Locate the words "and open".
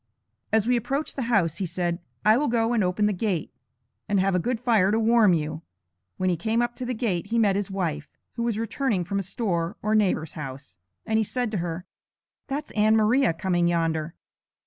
2.73-3.05